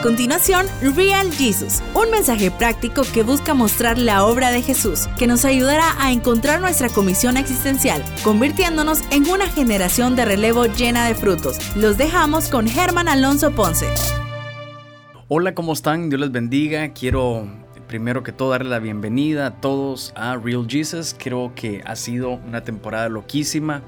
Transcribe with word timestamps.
A 0.00 0.02
continuación, 0.02 0.64
Real 0.96 1.30
Jesus, 1.30 1.82
un 1.94 2.10
mensaje 2.10 2.50
práctico 2.50 3.02
que 3.12 3.22
busca 3.22 3.52
mostrar 3.52 3.98
la 3.98 4.24
obra 4.24 4.50
de 4.50 4.62
Jesús, 4.62 5.06
que 5.18 5.26
nos 5.26 5.44
ayudará 5.44 5.94
a 6.02 6.10
encontrar 6.10 6.62
nuestra 6.62 6.88
comisión 6.88 7.36
existencial, 7.36 8.02
convirtiéndonos 8.24 9.02
en 9.10 9.28
una 9.28 9.46
generación 9.46 10.16
de 10.16 10.24
relevo 10.24 10.64
llena 10.64 11.06
de 11.06 11.14
frutos. 11.14 11.58
Los 11.76 11.98
dejamos 11.98 12.48
con 12.48 12.66
Germán 12.66 13.08
Alonso 13.08 13.50
Ponce. 13.50 13.88
Hola, 15.28 15.54
¿cómo 15.54 15.74
están? 15.74 16.08
Dios 16.08 16.22
les 16.22 16.32
bendiga. 16.32 16.94
Quiero 16.94 17.46
primero 17.86 18.22
que 18.22 18.32
todo 18.32 18.52
darle 18.52 18.70
la 18.70 18.78
bienvenida 18.78 19.48
a 19.48 19.60
todos 19.60 20.14
a 20.16 20.34
Real 20.34 20.66
Jesus. 20.66 21.14
Creo 21.18 21.52
que 21.54 21.82
ha 21.84 21.94
sido 21.94 22.40
una 22.48 22.64
temporada 22.64 23.10
loquísima 23.10 23.82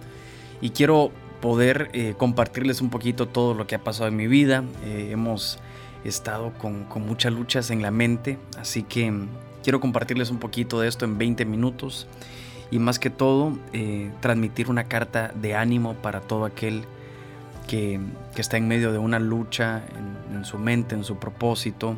y 0.61 0.71
quiero 0.71 1.11
poder 1.41 1.89
eh, 1.95 2.13
compartirles 2.19 2.83
un 2.83 2.91
poquito 2.91 3.29
todo 3.29 3.55
lo 3.55 3.67
que 3.67 3.77
ha 3.77 3.83
pasado 3.83 4.09
en 4.09 4.17
mi 4.17 4.27
vida. 4.27 4.63
Eh, 4.85 5.09
hemos 5.11 5.59
estado 6.09 6.53
con, 6.55 6.87
muchas 7.07 7.33
luchas 7.33 7.71
en 7.71 7.83
la 7.83 7.91
mente, 7.91 8.39
así 8.59 8.83
que 8.83 9.11
mm, 9.11 9.29
quiero 9.63 9.81
compartirles 9.81 10.31
un 10.31 10.39
poquito 10.39 10.81
de 10.81 10.89
esto 10.89 11.05
en 11.05 11.19
20 11.19 11.45
minutos 11.45 12.07
y 12.71 12.79
más 12.79 12.99
que 12.99 13.11
todo 13.11 13.59
eh, 13.73 14.11
transmitir 14.21 14.71
una 14.71 14.85
carta 14.85 15.33
de 15.35 15.55
ánimo 15.55 15.95
para 15.95 16.21
todo 16.21 16.45
aquel 16.45 16.85
que, 17.67 18.01
está 18.37 18.57
en 18.57 18.67
medio 18.67 18.93
de 18.93 18.99
una 18.99 19.19
lucha 19.19 19.83
en, 20.33 20.45
su 20.45 20.59
mente, 20.59 20.95
en 20.95 21.05
su 21.05 21.17
propósito 21.17 21.97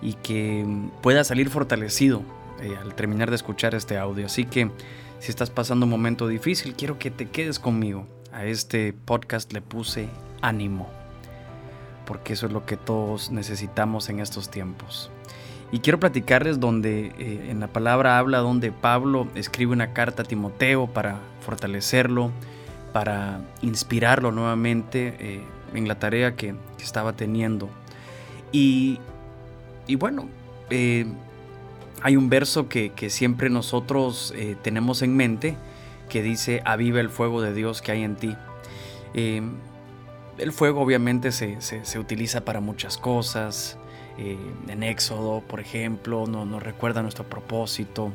y 0.00 0.14
que 0.14 0.64
mm, 0.66 0.88
pueda 1.02 1.24
salir 1.24 1.50
fortalecido 1.50 2.22
al 2.82 2.94
terminar 2.94 3.28
de 3.28 3.36
escuchar 3.36 3.74
este 3.74 3.98
audio. 3.98 4.24
Así 4.26 4.46
que 4.46 4.70
si 5.18 5.30
estás 5.30 5.50
pasando 5.50 5.84
un 5.84 5.90
momento 5.90 6.26
difícil, 6.26 6.74
quiero 6.74 6.98
que 6.98 7.10
te 7.10 7.28
quedes 7.28 7.58
conmigo 7.58 8.06
a 8.36 8.44
este 8.44 8.92
podcast 8.92 9.52
le 9.54 9.62
puse 9.62 10.10
ánimo, 10.42 10.90
porque 12.06 12.32
eso 12.32 12.46
es 12.46 12.52
lo 12.52 12.64
que 12.64 12.76
todos 12.76 13.30
necesitamos 13.30 14.08
en 14.08 14.20
estos 14.20 14.48
tiempos. 14.48 15.10
Y 15.72 15.80
quiero 15.80 15.98
platicarles 15.98 16.60
donde 16.60 17.12
eh, 17.18 17.48
en 17.50 17.60
la 17.60 17.66
palabra 17.66 18.18
habla 18.18 18.38
donde 18.38 18.70
Pablo 18.70 19.26
escribe 19.34 19.72
una 19.72 19.92
carta 19.92 20.22
a 20.22 20.24
Timoteo 20.24 20.86
para 20.86 21.18
fortalecerlo, 21.40 22.30
para 22.92 23.40
inspirarlo 23.62 24.30
nuevamente 24.30 25.16
eh, 25.18 25.40
en 25.74 25.88
la 25.88 25.98
tarea 25.98 26.36
que, 26.36 26.54
estaba 26.80 27.14
teniendo. 27.14 27.68
Y, 28.52 29.00
bueno, 29.98 30.28
eh, 30.70 31.04
hay 32.00 32.16
un 32.16 32.30
verso 32.30 32.68
que, 32.68 32.90
que 32.90 33.10
siempre 33.10 33.50
nosotros 33.50 34.32
tenemos 34.62 35.02
en 35.02 35.16
mente, 35.16 35.56
que 36.08 36.22
dice, 36.22 36.62
aviva 36.64 37.00
el 37.00 37.10
fuego 37.10 37.42
de 37.42 37.52
Dios 37.52 37.82
que 37.82 37.90
hay 37.90 38.04
en 38.04 38.14
ti. 38.14 38.36
Eh, 40.36 40.42
el 40.42 40.52
fuego 40.52 40.80
obviamente 40.80 41.32
se, 41.32 41.58
utiliza 41.98 42.44
para 42.44 42.60
muchas 42.60 42.98
cosas. 42.98 43.78
Eh, 44.18 44.38
en 44.68 44.82
Éxodo, 44.82 45.42
por 45.46 45.60
ejemplo, 45.60 46.26
nos 46.26 46.62
recuerda 46.62 47.02
nuestro 47.02 47.24
propósito. 47.28 48.12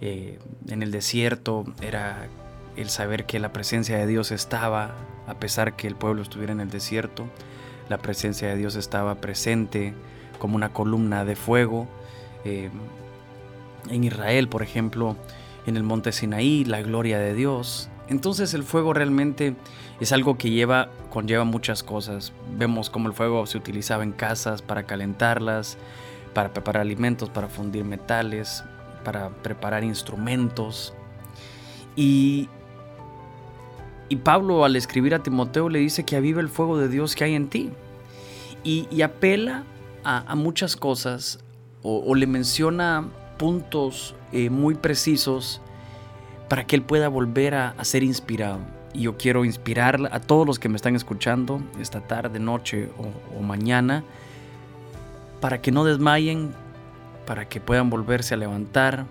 Eh, 0.00 0.38
en 0.68 0.82
el 0.82 0.90
desierto 0.90 1.64
era 1.80 2.28
el 2.76 2.90
saber 2.90 3.26
que 3.26 3.38
la 3.40 3.52
presencia 3.52 3.98
de 3.98 4.06
Dios 4.06 4.30
estaba, 4.30 4.94
a 5.26 5.34
pesar 5.34 5.74
que 5.74 5.88
el 5.88 5.96
pueblo 5.96 6.22
estuviera 6.22 6.52
en 6.52 6.60
el 6.60 6.70
desierto. 6.70 7.26
La 7.88 7.98
presencia 7.98 8.48
de 8.48 8.56
Dios 8.56 8.76
estaba 8.76 9.16
presente 9.16 9.94
como 10.38 10.56
una 10.56 10.72
columna 10.72 11.24
de 11.24 11.36
fuego. 11.36 11.88
en 12.44 14.04
Israel, 14.04 14.48
por 14.48 14.62
ejemplo, 14.62 15.16
en 15.66 15.76
el 15.76 15.82
monte 15.82 16.12
Sinaí, 16.12 16.64
la 16.64 16.82
gloria 16.82 17.18
de 17.18 17.34
Dios. 17.34 17.90
Entonces 18.08 18.54
el 18.54 18.62
fuego 18.62 18.94
realmente 18.94 19.54
es 20.00 20.12
algo 20.12 20.38
que 20.38 20.50
lleva, 20.50 20.90
conlleva 21.10 21.44
muchas 21.44 21.82
cosas. 21.82 22.32
Vemos 22.56 22.90
cómo 22.90 23.08
el 23.08 23.14
fuego 23.14 23.46
se 23.46 23.58
utilizaba 23.58 24.02
en 24.02 24.12
casas 24.12 24.62
para 24.62 24.84
calentarlas, 24.84 25.76
para 26.32 26.52
preparar 26.52 26.82
alimentos, 26.82 27.28
para 27.28 27.48
fundir 27.48 27.84
metales, 27.84 28.64
para 29.04 29.28
preparar 29.28 29.84
instrumentos. 29.84 30.94
Y, 31.96 32.48
y 34.08 34.16
Pablo 34.16 34.64
al 34.64 34.76
escribir 34.76 35.14
a 35.14 35.22
Timoteo 35.22 35.68
le 35.68 35.80
dice 35.80 36.04
que 36.04 36.16
aviva 36.16 36.40
el 36.40 36.48
fuego 36.48 36.78
de 36.78 36.88
Dios 36.88 37.14
que 37.14 37.24
hay 37.24 37.34
en 37.34 37.48
ti. 37.48 37.70
Y, 38.64 39.02
apela 39.02 39.64
a, 40.04 40.34
muchas 40.34 40.76
cosas 40.76 41.38
o 41.82 42.14
le 42.14 42.26
menciona 42.26 43.08
puntos 43.38 44.14
eh, 44.32 44.50
muy 44.50 44.74
precisos 44.74 45.62
para 46.48 46.66
que 46.66 46.76
él 46.76 46.82
pueda 46.82 47.08
volver 47.08 47.54
a, 47.54 47.74
ser 47.84 48.02
inspirado. 48.02 48.60
Y 48.94 49.02
yo 49.02 49.16
quiero 49.16 49.44
inspirar 49.44 50.08
a 50.10 50.20
todos 50.20 50.46
los 50.46 50.58
que 50.58 50.68
me 50.68 50.76
están 50.76 50.96
escuchando 50.96 51.60
esta 51.78 52.00
tarde, 52.00 52.38
noche 52.40 52.88
o, 53.36 53.42
mañana, 53.42 54.02
para 55.40 55.60
que 55.60 55.70
no 55.70 55.84
desmayen, 55.84 56.52
para 57.26 57.48
que 57.48 57.60
puedan 57.60 57.90
volverse 57.90 58.34
a 58.34 58.38
levantar, 58.38 59.04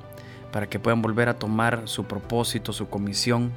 para 0.52 0.68
que 0.68 0.80
puedan 0.80 1.02
volver 1.02 1.30
a 1.30 1.36
tomar 1.36 1.84
su 1.86 2.06
propósito, 2.06 2.74
su 2.74 2.90
comisión. 2.90 3.52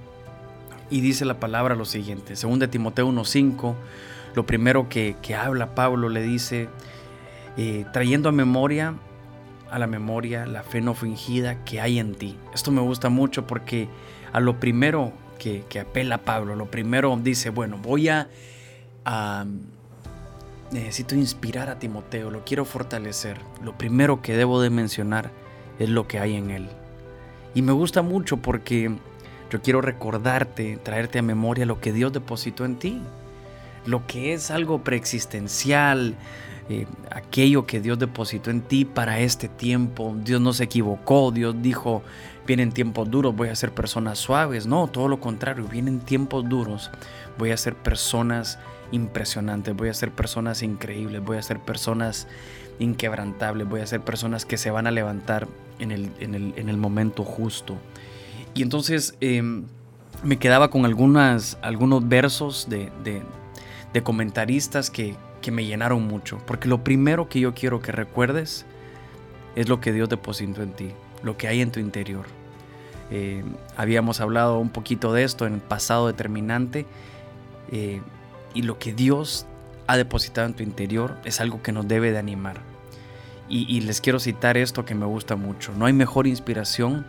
Y 0.91 1.01
dice 1.01 1.25
la 1.25 1.41
palabra 1.41 1.75
lo 1.75 1.85
siguiente, 1.85 2.37
según 2.37 2.59
de 2.59 2.69
Timoteo 2.69 3.09
1.5, 3.09 3.75
lo 4.35 4.47
primero 4.47 4.89
que, 4.89 5.17
habla 5.35 5.75
Pablo 5.75 6.09
le 6.09 6.23
dice, 6.23 6.69
eh, 7.57 7.87
trayendo 7.93 8.29
a 8.29 8.33
memoria 8.33 8.95
a 9.71 9.79
la 9.79 9.87
memoria 9.87 10.47
la 10.47 10.63
fe 10.63 10.81
no 10.81 10.95
fingida 10.95 11.65
que 11.65 11.81
hay 11.81 11.99
en 11.99 12.15
ti. 12.15 12.37
Esto 12.55 12.71
me 12.71 12.81
gusta 12.81 13.09
mucho 13.09 13.47
porque 13.47 13.89
a 14.33 14.41
lo 14.41 14.59
primero 14.61 15.13
que, 15.39 15.65
apela 15.81 16.19
Pablo, 16.19 16.55
lo 16.55 16.71
primero 16.71 17.19
dice, 17.23 17.51
bueno, 17.51 17.79
voy 17.79 18.09
a, 18.09 18.29
Necesito 20.71 21.17
inspirar 21.17 21.69
a 21.69 21.81
Timoteo, 21.81 22.31
lo 22.31 22.45
quiero 22.45 22.65
fortalecer. 22.65 23.39
Lo 23.65 23.77
primero 23.77 24.23
que 24.23 24.37
debo 24.37 24.63
de 24.63 24.71
mencionar 24.71 25.33
es 25.81 25.89
lo 25.89 26.07
que 26.07 26.21
hay 26.21 26.37
en 26.37 26.51
él. 26.51 26.69
Y 27.55 27.63
me 27.63 27.73
gusta 27.73 28.03
mucho 28.03 28.37
porque 28.37 28.97
yo 29.51 29.63
quiero 29.63 29.81
recordarte, 29.81 30.77
traerte 30.77 31.19
a 31.19 31.23
memoria 31.23 31.67
lo 31.67 31.81
que 31.81 31.93
Dios 31.93 32.13
depositó 32.13 32.65
en 32.65 32.77
ti. 32.77 33.03
Lo 33.87 34.07
que 34.07 34.33
es 34.35 34.51
algo 34.51 34.85
preexistencial, 34.85 36.17
eh, 36.71 36.87
aquello 37.11 37.67
que 37.67 37.81
Dios 37.81 37.99
depositó 37.99 38.51
en 38.51 38.61
ti 38.61 38.85
para 38.85 39.19
este 39.19 39.49
tiempo. 39.49 40.15
Dios 40.23 40.41
no 40.41 40.53
se 40.53 40.65
equivocó, 40.65 41.33
Dios 41.33 41.57
dijo, 41.61 42.03
vienen 42.47 42.71
tiempos 42.71 43.11
duros, 43.11 43.35
voy 43.35 43.49
a 43.49 43.57
ser 43.57 43.73
personas 43.73 44.19
suaves. 44.19 44.69
No, 44.69 44.87
todo 44.87 45.09
lo 45.09 45.19
contrario, 45.19 45.67
vienen 45.67 45.99
tiempos 45.99 46.49
duros, 46.49 46.93
voy 47.39 47.51
a 47.51 47.57
ser 47.57 47.75
personas 47.75 48.61
impresionantes, 48.93 49.75
voy 49.75 49.89
a 49.89 49.95
ser 49.95 50.13
personas 50.13 50.63
increíbles, 50.63 51.21
voy 51.25 51.39
a 51.39 51.43
ser 51.43 51.59
personas 51.59 52.29
inquebrantables, 52.79 53.69
voy 53.69 53.81
a 53.81 53.87
ser 53.89 54.03
personas 54.03 54.45
que 54.45 54.57
se 54.57 54.71
van 54.71 54.87
a 54.87 54.93
levantar 54.93 55.49
en 55.81 55.91
el, 55.91 56.13
en 56.21 56.69
el, 56.69 56.77
momento 56.77 57.25
justo. 57.25 57.77
Y 58.55 58.63
entonces 58.63 59.17
em, 59.21 59.65
me 60.23 60.39
quedaba 60.39 60.71
con 60.71 60.85
algunas, 60.85 61.59
algunos 61.63 62.09
versos 62.09 62.69
de 62.69 62.93
comentaristas 64.03 64.91
que, 64.91 65.17
que 65.43 65.51
me 65.51 65.65
llenaron 65.65 66.07
mucho. 66.07 66.39
Porque 66.47 66.69
lo 66.69 66.85
primero 66.85 67.29
que 67.29 67.41
yo 67.41 67.55
quiero 67.55 67.81
que 67.81 67.93
recuerdes 67.93 68.67
es 69.57 69.69
lo 69.69 69.81
que 69.81 69.93
Dios 69.93 70.09
depositó 70.09 70.63
en 70.63 70.73
ti, 70.73 70.91
lo 71.23 71.37
que 71.37 71.49
hay 71.49 71.61
en 71.61 71.73
tu 71.73 71.81
interior. 71.81 72.27
Eh, 73.11 73.43
habíamos 73.77 74.21
hablado 74.21 74.59
un 74.59 74.71
poquito 74.71 75.13
de 75.13 75.25
esto 75.25 75.47
en 75.47 75.59
pasado 75.59 76.07
determinante 76.07 76.87
eh, 77.73 78.01
y 78.55 78.63
lo 78.63 78.79
que 78.79 78.93
Dios 78.93 79.47
ha 79.89 79.97
depositado 79.97 80.47
en 80.47 80.55
tu 80.55 80.63
interior 80.63 81.17
es 81.25 81.41
algo 81.41 81.61
que 81.63 81.73
nos 81.73 81.89
debe 81.89 82.13
de 82.13 82.19
animar. 82.19 82.61
Y 83.53 83.81
les 83.81 84.01
quiero 84.01 84.21
citar 84.21 84.57
esto 84.57 84.85
que 84.85 84.95
me 84.95 85.07
gusta 85.07 85.35
mucho. 85.35 85.73
No 85.77 85.87
hay 85.87 85.93
mejor 85.93 86.29
inspiración 86.29 87.05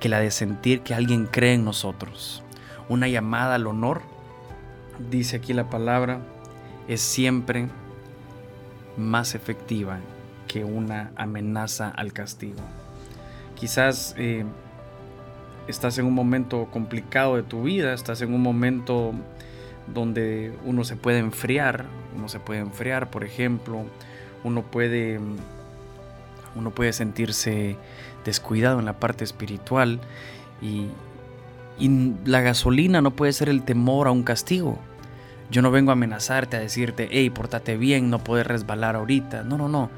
que 0.00 0.08
la 0.08 0.18
de 0.18 0.32
sentir 0.32 0.80
que 0.80 0.94
alguien 0.94 1.26
cree 1.26 1.54
en 1.54 1.64
nosotros. 1.64 2.42
Una 2.88 3.06
llamada 3.06 3.54
al 3.54 3.68
honor, 3.68 4.02
dice 5.10 5.36
aquí 5.36 5.52
la 5.52 5.70
palabra, 5.70 6.20
es 6.88 7.00
siempre 7.00 7.68
más 8.96 9.34
efectiva 9.34 9.98
que 10.48 10.64
una 10.64 11.10
amenaza 11.16 11.88
al 11.88 12.12
castigo. 12.12 12.60
Quizás 13.54 14.14
eh, 14.18 14.44
estás 15.68 15.98
en 15.98 16.06
un 16.06 16.14
momento 16.14 16.68
complicado 16.70 17.36
de 17.36 17.42
tu 17.42 17.62
vida, 17.62 17.92
estás 17.92 18.22
en 18.22 18.32
un 18.32 18.42
momento 18.42 19.12
donde 19.92 20.52
uno 20.64 20.84
se 20.84 20.96
puede 20.96 21.18
enfriar, 21.18 21.84
uno 22.16 22.28
se 22.28 22.40
puede 22.40 22.60
enfriar, 22.60 23.10
por 23.10 23.24
ejemplo, 23.24 23.84
uno 24.44 24.62
puede 24.62 25.20
uno 26.54 26.70
puede 26.70 26.92
sentirse 26.94 27.76
descuidado 28.24 28.78
en 28.78 28.86
la 28.86 28.98
parte 28.98 29.24
espiritual 29.24 30.00
y, 30.62 30.86
y 31.78 32.14
la 32.24 32.40
gasolina 32.40 33.00
no 33.00 33.12
puede 33.12 33.32
ser 33.32 33.48
el 33.48 33.62
temor 33.62 34.08
a 34.08 34.10
un 34.10 34.22
castigo. 34.22 34.78
Yo 35.50 35.62
no 35.62 35.70
vengo 35.70 35.90
a 35.90 35.92
amenazarte, 35.92 36.56
a 36.56 36.60
decirte, 36.60 37.08
hey, 37.10 37.30
portate 37.30 37.76
bien, 37.76 38.10
no 38.10 38.18
puedes 38.18 38.46
resbalar 38.46 38.96
ahorita. 38.96 39.42
No, 39.44 39.56
no, 39.56 39.68
no. 39.68 39.90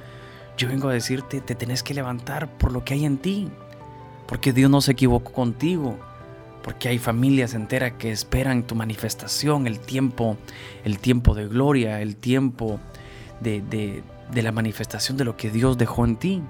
Yo 0.57 0.69
vengo 0.69 0.89
a 0.89 0.93
decirte, 0.93 1.41
te 1.41 1.55
tenés 1.55 1.83
que 1.83 1.95
levantar 1.95 2.49
por 2.59 2.73
lo 2.73 2.85
que 2.85 2.95
hay 2.95 3.05
en 3.05 3.19
ti. 3.19 3.49
Porque 4.27 4.53
Dios 4.53 4.71
no 4.71 4.81
se 4.81 4.93
equivocó 4.93 5.33
contigo. 5.33 5.99
Porque 6.63 6.89
hay 6.89 6.99
familias 6.99 7.55
enteras 7.55 7.93
que 7.93 8.11
esperan 8.11 8.65
tu 8.65 8.75
manifestación, 8.75 9.67
el 9.67 9.79
tiempo, 9.79 10.37
el 10.85 10.99
tiempo 10.99 11.35
de 11.35 11.47
gloria, 11.49 12.03
el 12.03 12.17
tiempo 12.17 12.79
de, 13.41 14.03
la 14.35 14.53
manifestación 14.53 15.17
de 15.17 15.25
lo 15.25 15.37
que 15.37 15.51
Dios 15.51 15.79
dejó 15.79 16.05
en 16.05 16.17
ti. 16.17 16.43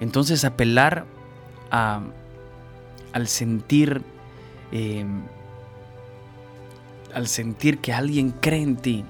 Entonces 0.00 0.44
apelar 0.44 1.04
a, 1.70 2.00
al 3.12 3.28
sentir 3.28 4.02
em, 4.72 5.22
al 7.14 7.26
sentir 7.28 7.78
que 7.78 7.92
alguien 7.92 8.30
cree 8.30 8.62
en 8.62 8.76
ti 8.76 9.04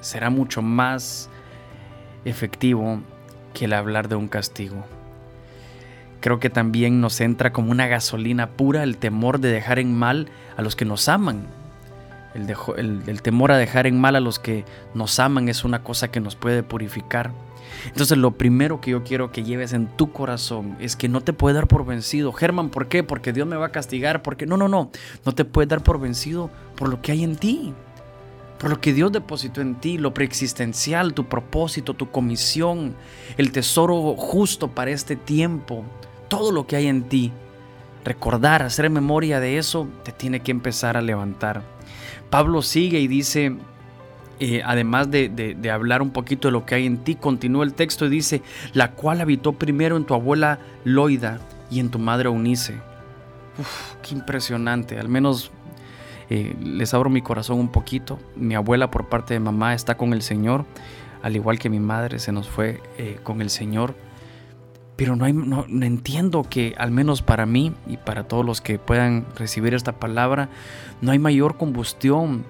será 0.00 0.30
mucho 0.30 0.62
más 0.62 1.28
efectivo 2.24 3.00
que 3.54 3.64
el 3.66 3.72
hablar 3.72 4.08
de 4.08 4.16
un 4.16 4.28
castigo. 4.28 4.84
Creo 6.20 6.38
que 6.38 6.50
también 6.50 7.00
nos 7.00 7.20
entra 7.20 7.52
como 7.52 7.70
una 7.70 7.86
gasolina 7.86 8.50
pura 8.50 8.82
el 8.82 8.98
temor 8.98 9.40
de 9.40 9.50
dejar 9.50 9.78
en 9.78 9.94
mal 9.94 10.28
a 10.56 10.62
los 10.62 10.76
que 10.76 10.84
nos 10.84 11.08
aman. 11.08 11.46
El, 12.34 13.22
temor 13.22 13.52
a 13.52 13.58
dejar 13.58 13.86
en 13.86 14.00
mal 14.00 14.16
a 14.16 14.20
los 14.20 14.38
que 14.38 14.64
nos 14.94 15.18
aman 15.18 15.48
es 15.48 15.64
una 15.64 15.82
cosa 15.82 16.10
que 16.10 16.20
nos 16.20 16.36
puede 16.36 16.62
purificar. 16.62 17.32
Entonces 17.86 18.18
lo 18.18 18.32
primero 18.32 18.80
que 18.80 18.92
yo 18.92 19.04
quiero 19.04 19.32
que 19.32 19.42
lleves 19.42 19.72
en 19.72 19.86
tu 19.96 20.12
corazón 20.12 20.76
es 20.80 20.96
que 20.96 21.08
no 21.08 21.22
te 21.22 21.32
puede 21.32 21.54
dar 21.54 21.66
por 21.66 21.86
vencido. 21.86 22.32
Germán, 22.32 22.70
¿por 22.70 22.88
qué? 22.88 23.02
Porque 23.02 23.32
Dios 23.32 23.48
me 23.48 23.56
va 23.56 23.66
a 23.66 23.72
castigar. 23.72 24.22
Porque 24.22 24.46
no, 24.46 24.56
no, 24.56 24.68
no. 24.68 24.90
No 25.24 25.32
te 25.32 25.44
puede 25.44 25.66
dar 25.66 25.82
por 25.82 25.98
vencido 25.98 26.50
por 26.76 26.88
lo 26.88 27.00
que 27.00 27.12
hay 27.12 27.24
en 27.24 27.36
ti 27.36 27.74
por 28.60 28.68
lo 28.68 28.80
que 28.80 28.92
Dios 28.92 29.10
depositó 29.10 29.62
en 29.62 29.76
ti, 29.76 29.96
lo 29.96 30.12
preexistencial, 30.12 31.14
tu 31.14 31.24
propósito, 31.24 31.94
tu 31.94 32.10
comisión, 32.10 32.94
el 33.38 33.52
tesoro 33.52 34.14
justo 34.18 34.68
para 34.68 34.90
este 34.90 35.16
tiempo, 35.16 35.82
todo 36.28 36.52
lo 36.52 36.66
que 36.66 36.76
hay 36.76 36.86
en 36.86 37.04
ti. 37.04 37.32
Recordar, 38.04 38.62
hacer 38.62 38.90
memoria 38.90 39.40
de 39.40 39.56
eso, 39.56 39.88
te 40.04 40.12
tiene 40.12 40.40
que 40.40 40.50
empezar 40.50 40.98
a 40.98 41.00
levantar. 41.00 41.62
Pablo 42.30 42.62
sigue 42.62 43.00
y 43.00 43.08
dice, 43.08 43.56
eh, 44.38 44.62
además 44.64 45.10
de, 45.10 45.70
hablar 45.72 46.00
un 46.00 46.10
poquito 46.10 46.48
de 46.48 46.52
lo 46.52 46.64
que 46.64 46.76
hay 46.76 46.86
en 46.86 46.98
ti, 46.98 47.14
continúa 47.14 47.64
el 47.64 47.74
texto 47.74 48.06
y 48.06 48.08
dice, 48.08 48.42
la 48.72 48.92
cual 48.92 49.20
habitó 49.20 49.52
primero 49.52 49.96
en 49.96 50.04
tu 50.04 50.14
abuela 50.14 50.60
Loida 50.84 51.40
y 51.70 51.80
en 51.80 51.90
tu 51.90 51.98
madre 51.98 52.28
Unice. 52.28 52.74
Uf, 53.58 53.94
qué 54.02 54.14
impresionante, 54.14 54.98
al 54.98 55.08
menos 55.08 55.50
eh, 56.30 56.56
les 56.62 56.94
abro 56.94 57.10
mi 57.10 57.20
corazón 57.20 57.58
un 57.58 57.70
poquito. 57.70 58.18
Mi 58.36 58.54
abuela 58.54 58.90
por 58.90 59.08
parte 59.08 59.34
de 59.34 59.40
mamá 59.40 59.74
está 59.74 59.96
con 59.96 60.12
el 60.12 60.22
Señor, 60.22 60.64
al 61.22 61.36
igual 61.36 61.58
que 61.58 61.68
mi 61.68 61.80
madre 61.80 62.18
se 62.18 62.32
nos 62.32 62.48
fue 62.48 62.80
eh, 62.96 63.18
con 63.22 63.42
el 63.42 63.50
Señor. 63.50 63.94
Pero 65.00 65.16
no, 65.16 65.26
entiendo 65.26 66.42
que, 66.42 66.74
al 66.76 66.90
menos 66.90 67.22
para 67.22 67.46
mí 67.46 67.72
y 67.86 67.96
para 67.96 68.24
todos 68.24 68.44
los 68.44 68.60
que 68.60 68.78
puedan 68.78 69.24
recibir 69.34 69.72
esta 69.72 69.92
palabra, 69.92 70.50
no 71.00 71.10
hay 71.10 71.18
mayor 71.18 71.56
combustión 71.56 72.44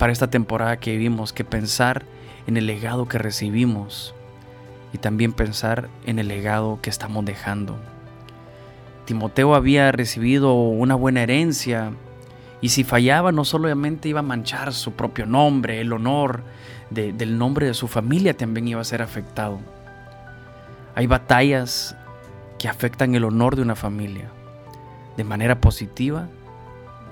para 0.00 0.12
esta 0.12 0.28
temporada 0.28 0.80
que 0.80 0.90
vivimos 0.90 1.32
que 1.32 1.44
pensar 1.44 2.04
en 2.48 2.56
el 2.56 2.66
legado 2.66 3.06
que 3.06 3.18
recibimos 3.18 4.16
y 4.92 4.98
también 4.98 5.32
pensar 5.32 5.90
en 6.04 6.18
el 6.18 6.26
legado 6.26 6.80
que 6.82 6.90
estamos 6.90 7.24
dejando. 7.24 7.76
Timoteo 9.04 9.54
había 9.54 9.92
recibido 9.92 10.54
una 10.54 10.96
buena 10.96 11.22
herencia 11.22 11.92
y 12.60 12.70
si 12.70 12.82
fallaba, 12.82 13.30
no 13.30 13.44
solamente 13.44 14.08
iba 14.08 14.18
a 14.18 14.24
manchar 14.24 14.72
su 14.72 14.94
propio 14.94 15.24
nombre, 15.24 15.80
el 15.80 15.92
honor 15.92 16.42
del 16.90 17.38
nombre 17.38 17.68
de 17.68 17.74
su 17.74 17.86
familia 17.86 18.36
también 18.36 18.66
iba 18.66 18.80
a 18.80 18.84
ser 18.84 19.02
afectado. 19.02 19.60
Hay 20.94 21.06
batallas 21.06 21.96
que 22.58 22.68
afectan 22.68 23.14
el 23.14 23.24
honor 23.24 23.56
de 23.56 23.62
una 23.62 23.74
familia, 23.74 24.30
de 25.16 25.24
manera 25.24 25.60
positiva 25.60 26.28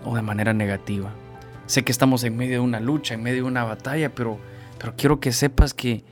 o 0.05 0.15
de 0.17 0.23
manera 0.23 0.53
negativa. 0.53 1.11
Sé 1.67 1.85
que 1.85 1.93
estamos 1.93 2.25
en 2.25 2.37
medio 2.37 2.55
de 2.55 2.61
una 2.61 2.81
lucha, 2.81 3.15
en 3.15 3.23
medio 3.23 3.43
de 3.43 3.49
una 3.49 3.65
batalla, 3.65 4.15
pero, 4.15 4.39
pero 4.79 4.95
quiero 4.97 5.21
que 5.21 5.33
sepas 5.33 5.75
que, 5.75 6.05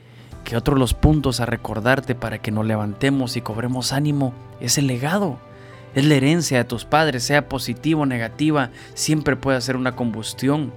que 0.43 0.55
otro 0.55 0.73
de 0.75 0.79
los 0.79 0.93
puntos 0.93 1.39
a 1.39 1.45
recordarte 1.45 2.15
para 2.15 2.39
que 2.39 2.51
nos 2.51 2.65
levantemos 2.65 3.35
y 3.37 3.41
cobremos 3.41 3.93
ánimo 3.93 4.33
es 4.59 4.77
el 4.77 4.87
legado 4.87 5.39
es 5.95 6.05
la 6.05 6.15
herencia 6.15 6.57
de 6.57 6.63
tus 6.65 6.85
padres, 6.85 7.23
sea 7.23 7.49
positiva 7.49 8.01
o 8.01 8.05
negativa, 8.05 8.71
siempre 8.93 9.35
puede 9.35 9.57
hacer 9.57 9.75
una 9.75 9.95
combustión. 9.95 10.71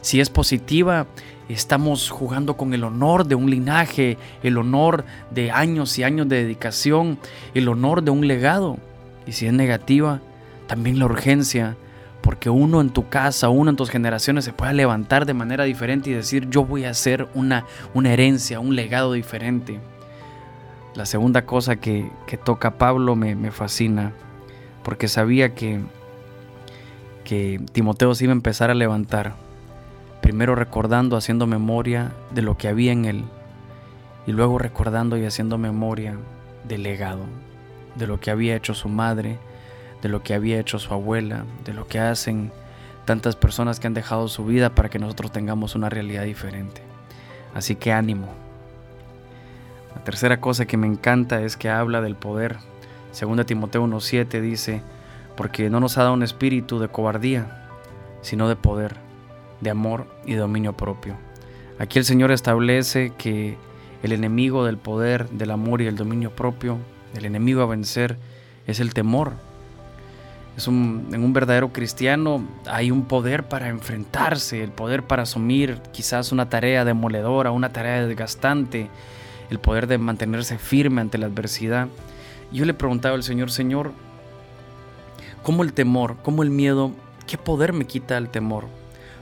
Si 0.00 0.20
es 0.20 0.30
positiva, 0.30 1.06
estamos 1.48 2.10
jugando 2.10 2.56
con 2.56 2.74
el 2.74 2.84
honor 2.84 3.26
de 3.26 3.34
un 3.34 3.50
linaje, 3.50 4.18
el 4.42 4.58
honor 4.58 5.04
de 5.30 5.50
años 5.50 5.98
y 5.98 6.04
años 6.04 6.28
de 6.28 6.42
dedicación, 6.42 7.18
el 7.54 7.68
honor 7.68 8.02
de 8.02 8.10
un 8.10 8.26
legado. 8.26 8.78
Y 9.26 9.32
si 9.32 9.46
es 9.46 9.52
negativa, 9.52 10.20
también 10.66 10.98
la 10.98 11.06
urgencia, 11.06 11.76
porque 12.22 12.50
uno 12.50 12.80
en 12.80 12.90
tu 12.90 13.08
casa, 13.08 13.48
uno 13.48 13.70
en 13.70 13.76
tus 13.76 13.90
generaciones 13.90 14.44
se 14.44 14.52
puede 14.52 14.74
levantar 14.74 15.26
de 15.26 15.34
manera 15.34 15.64
diferente 15.64 16.10
y 16.10 16.14
decir, 16.14 16.48
yo 16.50 16.64
voy 16.64 16.84
a 16.84 16.90
hacer 16.90 17.28
una, 17.34 17.64
una 17.94 18.12
herencia, 18.12 18.60
un 18.60 18.76
legado 18.76 19.12
diferente. 19.12 19.80
La 20.94 21.06
segunda 21.06 21.46
cosa 21.46 21.76
que, 21.76 22.10
toca 22.44 22.76
Pablo 22.76 23.16
me, 23.16 23.34
me 23.34 23.50
fascina 23.50 24.12
porque 24.82 25.06
sabía 25.06 25.54
que, 25.54 25.80
que 27.24 27.60
Timoteo 27.72 28.14
se 28.14 28.24
iba 28.24 28.32
a 28.32 28.36
empezar 28.36 28.70
a 28.70 28.74
levantar, 28.74 29.34
primero 30.20 30.54
recordando, 30.54 31.16
haciendo 31.16 31.46
memoria 31.46 32.12
de 32.30 32.42
lo 32.42 32.56
que 32.56 32.68
había 32.68 32.92
en 32.92 33.04
él, 33.04 33.24
y 34.26 34.32
luego 34.32 34.58
recordando 34.58 35.16
y 35.16 35.24
haciendo 35.24 35.58
memoria 35.58 36.18
del 36.64 36.82
legado, 36.82 37.24
de 37.94 38.06
lo 38.06 38.20
que 38.20 38.30
había 38.30 38.56
hecho 38.56 38.74
su 38.74 38.88
madre, 38.88 39.38
de 40.02 40.08
lo 40.08 40.22
que 40.22 40.34
había 40.34 40.60
hecho 40.60 40.78
su 40.78 40.92
abuela, 40.92 41.44
de 41.64 41.72
lo 41.72 41.86
que 41.86 41.98
hacen 41.98 42.52
tantas 43.04 43.36
personas 43.36 43.80
que 43.80 43.86
han 43.86 43.94
dejado 43.94 44.28
su 44.28 44.44
vida 44.44 44.74
para 44.74 44.90
que 44.90 44.98
nosotros 44.98 45.32
tengamos 45.32 45.74
una 45.74 45.88
realidad 45.88 46.24
diferente. 46.24 46.82
Así 47.54 47.74
que 47.74 47.92
ánimo. 47.92 48.28
La 49.94 50.04
tercera 50.04 50.40
cosa 50.40 50.66
que 50.66 50.76
me 50.76 50.86
encanta 50.86 51.40
es 51.40 51.56
que 51.56 51.70
habla 51.70 52.02
del 52.02 52.14
poder 52.14 52.58
Segunda 53.10 53.44
Timoteo 53.44 53.84
1.7 53.84 54.40
dice, 54.40 54.82
porque 55.36 55.70
no 55.70 55.80
nos 55.80 55.96
ha 55.96 56.02
dado 56.02 56.14
un 56.14 56.22
espíritu 56.22 56.78
de 56.78 56.88
cobardía, 56.88 57.66
sino 58.20 58.48
de 58.48 58.56
poder, 58.56 58.96
de 59.60 59.70
amor 59.70 60.06
y 60.26 60.34
dominio 60.34 60.72
propio. 60.72 61.16
Aquí 61.78 61.98
el 61.98 62.04
Señor 62.04 62.32
establece 62.32 63.12
que 63.16 63.56
el 64.02 64.12
enemigo 64.12 64.64
del 64.64 64.78
poder, 64.78 65.28
del 65.30 65.50
amor 65.50 65.82
y 65.82 65.86
el 65.86 65.96
dominio 65.96 66.30
propio, 66.30 66.78
el 67.14 67.24
enemigo 67.24 67.62
a 67.62 67.66
vencer, 67.66 68.16
es 68.66 68.80
el 68.80 68.94
temor. 68.94 69.32
Es 70.56 70.66
un, 70.66 71.08
en 71.12 71.22
un 71.22 71.32
verdadero 71.32 71.72
cristiano 71.72 72.44
hay 72.66 72.90
un 72.90 73.04
poder 73.04 73.44
para 73.44 73.68
enfrentarse, 73.68 74.62
el 74.62 74.70
poder 74.70 75.04
para 75.04 75.22
asumir 75.22 75.80
quizás 75.92 76.32
una 76.32 76.48
tarea 76.48 76.84
demoledora, 76.84 77.52
una 77.52 77.72
tarea 77.72 78.04
desgastante, 78.04 78.90
el 79.50 79.60
poder 79.60 79.86
de 79.86 79.98
mantenerse 79.98 80.58
firme 80.58 81.00
ante 81.00 81.18
la 81.18 81.26
adversidad. 81.26 81.88
Yo 82.52 82.64
le 82.64 82.74
preguntaba 82.74 83.14
al 83.14 83.22
Señor, 83.22 83.50
Señor, 83.50 83.92
¿cómo 85.42 85.62
el 85.62 85.72
temor, 85.72 86.16
cómo 86.22 86.42
el 86.42 86.50
miedo, 86.50 86.92
qué 87.26 87.38
poder 87.38 87.72
me 87.72 87.86
quita 87.86 88.16
el 88.16 88.28
temor? 88.28 88.64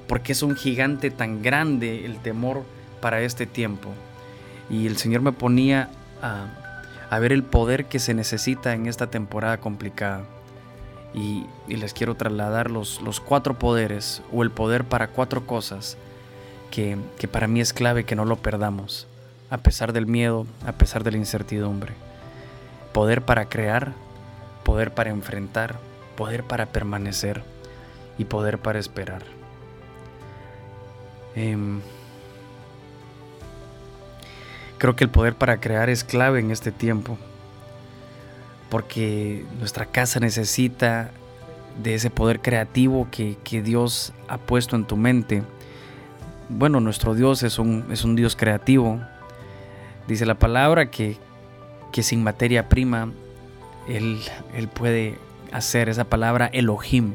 Porque 0.08 0.32
es 0.32 0.42
un 0.42 0.56
gigante 0.56 1.10
tan 1.10 1.42
grande 1.42 2.04
el 2.04 2.18
temor 2.18 2.64
para 3.00 3.20
este 3.22 3.46
tiempo. 3.46 3.90
Y 4.70 4.86
el 4.86 4.96
Señor 4.96 5.20
me 5.20 5.32
ponía 5.32 5.90
a, 6.22 7.18
ver 7.18 7.32
el 7.32 7.42
poder 7.42 7.86
que 7.86 7.98
se 7.98 8.14
necesita 8.14 8.74
en 8.74 8.86
esta 8.86 9.08
temporada 9.08 9.58
complicada. 9.58 10.24
Y, 11.14 11.46
les 11.68 11.94
quiero 11.94 12.14
trasladar 12.14 12.70
los, 12.70 13.00
los, 13.00 13.20
cuatro 13.20 13.58
poderes 13.58 14.22
o 14.32 14.42
el 14.42 14.50
poder 14.50 14.84
para 14.84 15.08
cuatro 15.08 15.46
cosas 15.46 15.96
que, 16.70 16.96
que 17.18 17.28
para 17.28 17.48
mí 17.48 17.60
es 17.60 17.72
clave 17.72 18.04
que 18.04 18.16
no 18.16 18.24
lo 18.24 18.36
perdamos, 18.36 19.06
a 19.50 19.58
pesar 19.58 19.92
del 19.92 20.06
miedo, 20.06 20.46
a 20.66 20.72
pesar 20.72 21.04
de 21.04 21.12
la 21.12 21.16
incertidumbre 21.18 21.94
poder 22.96 23.20
para 23.20 23.44
crear, 23.44 23.92
poder 24.64 24.90
para 24.90 25.10
enfrentar, 25.10 25.74
poder 26.16 26.44
para 26.44 26.64
permanecer 26.64 27.42
y 28.16 28.24
poder 28.24 28.56
para 28.56 28.78
esperar. 28.78 29.35
Em, 31.36 31.80
creo 34.78 34.96
que 34.96 35.04
el 35.04 35.10
poder 35.10 35.34
para 35.34 35.60
crear 35.60 35.90
es 35.90 36.02
clave 36.02 36.40
en 36.40 36.50
este 36.50 36.72
tiempo, 36.72 37.18
porque 38.70 39.44
nuestra 39.58 39.84
casa 39.86 40.18
necesita 40.18 41.10
de 41.82 41.94
ese 41.94 42.08
poder 42.08 42.40
creativo 42.40 43.06
que, 43.10 43.36
Dios 43.62 44.14
ha 44.28 44.38
puesto 44.38 44.76
en 44.76 44.86
tu 44.86 44.96
mente. 44.96 45.42
Bueno, 46.48 46.80
nuestro 46.80 47.14
Dios 47.14 47.42
es 47.42 47.58
un, 47.58 47.86
es 47.90 48.02
un 48.02 48.16
Dios 48.16 48.34
creativo. 48.34 49.00
Dice 50.08 50.24
la 50.24 50.36
palabra 50.36 50.90
que, 50.90 51.18
que 51.92 52.02
sin 52.02 52.22
materia 52.22 52.68
prima 52.68 53.10
él, 53.88 54.20
él 54.54 54.68
puede 54.68 55.18
hacer 55.52 55.90
esa 55.90 56.04
palabra 56.04 56.46
Elohim. 56.46 57.12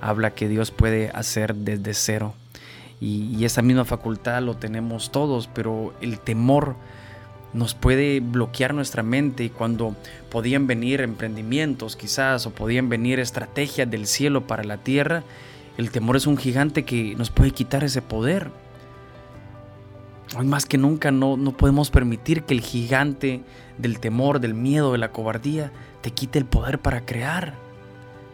Habla 0.00 0.30
que 0.30 0.48
Dios 0.48 0.70
puede 0.70 1.10
hacer 1.10 1.54
desde 1.54 1.92
cero. 1.92 2.34
Y, 3.04 3.44
esa 3.44 3.60
misma 3.60 3.84
facultad 3.84 4.42
lo 4.42 4.56
tenemos 4.56 5.12
todos, 5.12 5.46
pero 5.46 5.92
el 6.00 6.18
temor 6.18 6.74
nos 7.52 7.74
puede 7.74 8.20
bloquear 8.20 8.72
nuestra 8.72 9.02
mente 9.02 9.44
y 9.44 9.50
cuando 9.50 9.94
podían 10.30 10.66
venir 10.66 11.02
emprendimientos 11.02 11.96
quizás 11.96 12.46
o 12.46 12.50
podían 12.50 12.88
venir 12.88 13.20
estrategias 13.20 13.90
del 13.90 14.06
cielo 14.06 14.46
para 14.46 14.64
la 14.64 14.78
tierra, 14.78 15.22
el 15.76 15.90
temor 15.90 16.16
es 16.16 16.26
un 16.26 16.38
gigante 16.38 16.86
que 16.86 17.14
nos 17.16 17.28
puede 17.28 17.50
quitar 17.50 17.84
ese 17.84 18.00
poder. 18.00 18.50
Hoy 20.38 20.46
más 20.46 20.64
que 20.64 20.78
nunca 20.78 21.10
no, 21.10 21.36
no 21.36 21.54
podemos 21.54 21.90
permitir 21.90 22.44
que 22.44 22.54
el 22.54 22.62
gigante 22.62 23.42
del 23.76 24.00
temor, 24.00 24.40
del 24.40 24.54
miedo, 24.54 24.92
de 24.92 24.98
la 24.98 25.12
cobardía 25.12 25.72
te 26.00 26.10
quite 26.10 26.38
el 26.38 26.46
poder 26.46 26.78
para 26.78 27.04
crear. 27.04 27.63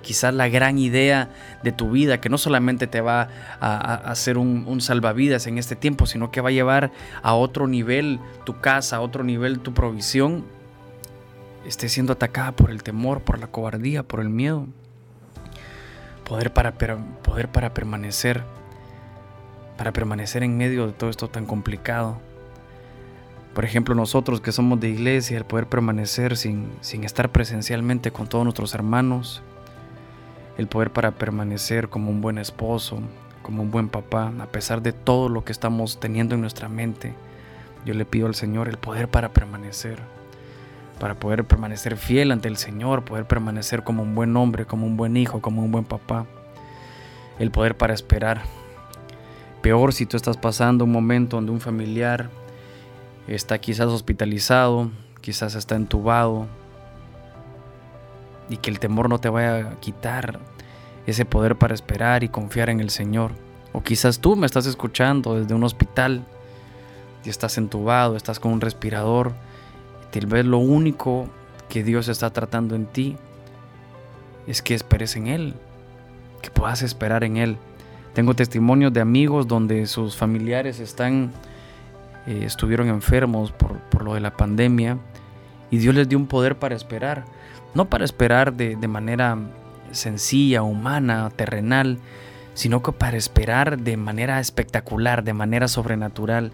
Quizás 0.02 0.32
la 0.32 0.48
gran 0.48 0.78
idea 0.78 1.30
de 1.62 1.72
tu 1.72 1.90
vida, 1.90 2.20
que 2.20 2.28
no 2.28 2.38
solamente 2.38 2.86
te 2.86 3.00
va 3.00 3.28
a, 3.60 3.94
hacer 4.10 4.38
un, 4.38 4.80
salvavidas 4.80 5.46
en 5.46 5.58
este 5.58 5.76
tiempo, 5.76 6.06
sino 6.06 6.30
que 6.30 6.40
va 6.40 6.48
a 6.48 6.52
llevar 6.52 6.90
a 7.22 7.34
otro 7.34 7.66
nivel 7.66 8.18
tu 8.44 8.60
casa, 8.60 8.96
a 8.96 9.00
otro 9.00 9.24
nivel 9.24 9.60
tu 9.60 9.74
provisión, 9.74 10.44
esté 11.66 11.88
siendo 11.88 12.14
atacada 12.14 12.52
por 12.52 12.70
el 12.70 12.82
temor, 12.82 13.20
por 13.20 13.38
la 13.38 13.48
cobardía, 13.48 14.02
por 14.02 14.20
el 14.20 14.30
miedo. 14.30 14.66
Poder 16.24 16.52
para, 16.52 16.72
poder 16.72 17.48
para 17.48 17.74
permanecer 17.74 18.42
para 19.80 19.94
permanecer 19.94 20.42
en 20.42 20.58
medio 20.58 20.86
de 20.86 20.92
todo 20.92 21.08
esto 21.08 21.28
tan 21.28 21.46
complicado. 21.46 22.20
Por 23.54 23.64
ejemplo, 23.64 23.94
nosotros 23.94 24.42
que 24.42 24.52
somos 24.52 24.78
de 24.78 24.90
iglesia, 24.90 25.38
el 25.38 25.46
poder 25.46 25.68
permanecer 25.68 26.36
sin, 26.36 26.70
sin 26.82 27.02
estar 27.02 27.30
presencialmente 27.30 28.10
con 28.10 28.28
todos 28.28 28.44
nuestros 28.44 28.74
hermanos, 28.74 29.42
el 30.60 30.68
poder 30.68 30.92
para 30.92 31.12
permanecer 31.12 31.88
como 31.88 32.10
un 32.10 32.20
buen 32.20 32.36
esposo, 32.36 33.00
como 33.42 33.62
un 33.62 33.70
buen 33.70 33.88
papá, 33.88 34.30
a 34.40 34.46
pesar 34.46 34.82
de 34.82 34.92
todo 34.92 35.30
lo 35.30 35.42
que 35.42 35.52
estamos 35.52 35.98
teniendo 35.98 36.34
en 36.34 36.42
nuestra 36.42 36.68
mente. 36.68 37.14
Yo 37.86 37.94
le 37.94 38.04
pido 38.04 38.26
al 38.26 38.34
Señor 38.34 38.68
el 38.68 38.76
poder 38.76 39.08
para 39.08 39.30
permanecer, 39.30 39.98
para 40.98 41.14
poder 41.14 41.44
permanecer 41.44 41.96
fiel 41.96 42.30
ante 42.30 42.48
el 42.48 42.58
Señor, 42.58 43.06
poder 43.06 43.24
permanecer 43.24 43.84
como 43.84 44.02
un 44.02 44.14
buen 44.14 44.36
hombre, 44.36 44.66
como 44.66 44.86
un 44.86 44.98
buen 44.98 45.16
hijo, 45.16 45.40
como 45.40 45.62
un 45.62 45.72
buen 45.72 45.84
papá. 45.84 46.26
El 47.38 47.50
poder 47.50 47.74
para 47.76 47.94
esperar, 47.94 48.42
Peor 49.62 49.94
si 49.94 50.04
tú 50.04 50.18
estás 50.18 50.36
pasando 50.36 50.84
un 50.84 50.92
momento 50.92 51.36
donde 51.36 51.52
un 51.52 51.60
familiar 51.60 52.28
está 53.26 53.58
quizás 53.58 53.86
hospitalizado, 53.86 54.90
quizás 55.22 55.54
está 55.54 55.74
entubado, 55.74 56.48
y 58.50 58.56
que 58.56 58.68
el 58.68 58.80
temor 58.80 59.08
no 59.08 59.18
te 59.18 59.28
vaya 59.28 59.70
a 59.70 59.80
quitar 59.80 60.40
ese 61.10 61.24
poder 61.24 61.56
para 61.56 61.74
esperar 61.74 62.24
y 62.24 62.28
confiar 62.28 62.70
en 62.70 62.80
el 62.80 62.90
Señor. 62.90 63.32
O 63.72 63.82
quizás 63.82 64.18
tú 64.18 64.36
me 64.36 64.46
estás 64.46 64.66
escuchando 64.66 65.38
desde 65.38 65.54
un 65.54 65.64
hospital 65.64 66.24
y 67.24 67.28
estás 67.28 67.58
entubado, 67.58 68.16
estás 68.16 68.40
con 68.40 68.52
un 68.52 68.60
respirador, 68.60 69.32
y 70.08 70.18
tal 70.18 70.26
vez 70.26 70.44
lo 70.46 70.58
único 70.58 71.28
que 71.68 71.84
Dios 71.84 72.08
está 72.08 72.30
tratando 72.30 72.74
en 72.74 72.86
ti 72.86 73.16
es 74.46 74.62
que 74.62 74.74
esperes 74.74 75.16
en 75.16 75.28
Él, 75.28 75.54
que 76.42 76.50
puedas 76.50 76.82
esperar 76.82 77.24
en 77.24 77.36
Él. 77.36 77.56
Tengo 78.14 78.34
testimonios 78.34 78.92
de 78.92 79.00
amigos 79.00 79.46
donde 79.46 79.86
sus 79.86 80.16
familiares 80.16 80.80
están, 80.80 81.30
eh, 82.26 82.42
estuvieron 82.44 82.88
enfermos 82.88 83.52
por, 83.52 83.78
por, 83.82 84.02
lo 84.02 84.14
de 84.14 84.20
la 84.20 84.36
pandemia 84.36 84.98
y 85.70 85.78
Dios 85.78 85.94
les 85.94 86.08
dio 86.08 86.18
un 86.18 86.26
poder 86.26 86.58
para 86.58 86.74
esperar. 86.74 87.24
No 87.72 87.88
para 87.88 88.04
esperar 88.04 88.52
de, 88.52 88.74
de 88.74 88.88
manera 88.88 89.38
sencilla, 89.92 90.62
humana, 90.62 91.30
terrenal, 91.34 91.98
sino 92.54 92.82
que 92.82 92.92
para 92.92 93.16
esperar 93.16 93.78
de 93.78 93.96
manera 93.96 94.40
espectacular, 94.40 95.24
de 95.24 95.32
manera 95.32 95.68
sobrenatural. 95.68 96.52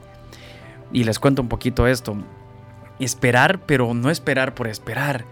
Y 0.93 1.05
les 1.05 1.19
cuento 1.19 1.43
un 1.43 1.49
poquito 1.49 1.87
esto. 1.87 2.17
Esperar, 2.99 3.61
pero 3.67 3.93
no 3.95 4.11
esperar 4.11 4.55
por 4.55 4.69
esperar. 4.69 5.25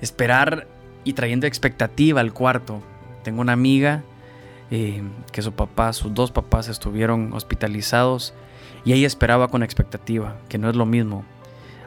Esperar 0.00 0.66
y 1.04 1.12
trayendo 1.12 1.46
expectativa 1.46 2.20
al 2.20 2.32
cuarto. 2.32 2.82
Tengo 3.22 3.40
una 3.40 3.52
amiga 3.52 4.02
eh, 4.70 5.02
que 5.32 5.42
su 5.42 5.52
papá, 5.52 5.92
sus 5.92 6.12
dos 6.12 6.32
papás 6.32 6.68
estuvieron 6.68 7.32
hospitalizados 7.32 8.34
y 8.84 8.92
ella 8.92 9.06
esperaba 9.06 9.48
con 9.48 9.62
expectativa, 9.62 10.36
que 10.48 10.58
no 10.58 10.68
es 10.68 10.76
lo 10.76 10.86
mismo. 10.86 11.24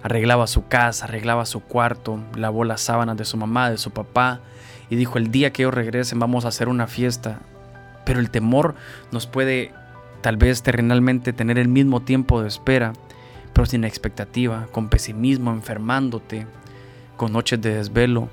Arreglaba 0.02 0.48
su 0.48 0.68
casa, 0.68 1.06
arreglaba 1.06 1.46
su 1.46 1.62
cuarto, 1.62 2.20
lavó 2.36 2.64
las 2.64 2.82
sábanas 2.82 3.18
de 3.18 3.26
su 3.26 3.36
mamá, 3.36 3.70
de 3.70 3.78
su 3.78 3.92
papá 3.92 4.40
y 4.90 4.96
dijo, 4.96 5.18
el 5.18 5.32
día 5.32 5.52
que 5.52 5.64
ellos 5.64 5.74
regresen 5.74 6.20
vamos 6.20 6.46
a 6.46 6.50
hacer 6.50 6.68
una 6.68 6.88
fiesta. 6.88 7.40
Pero 8.06 8.20
el 8.20 8.32
temor 8.32 8.76
nos 9.12 9.28
puede 9.28 9.72
tal 10.22 10.38
vez 10.38 10.64
terrenalmente 10.64 11.34
tener 11.34 11.60
el 11.60 11.68
mismo 11.68 12.02
tiempo 12.02 12.42
de 12.42 12.48
espera, 12.48 12.94
pero 13.54 13.66
sin 13.66 13.84
expectativa, 13.84 14.68
con 14.72 14.90
pesimismo, 14.90 15.52
enfermándote, 15.52 16.48
con 17.18 17.34
noches 17.34 17.62
de 17.62 17.76
desvelo. 17.76 18.30